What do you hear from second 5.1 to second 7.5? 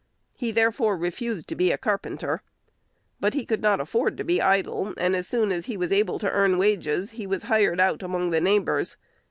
as soon as he was able to earn wages, he was